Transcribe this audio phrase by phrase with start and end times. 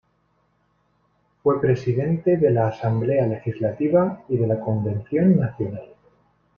[1.43, 5.93] Fue presidente de la Asamblea legislativa y de la Convención nacional.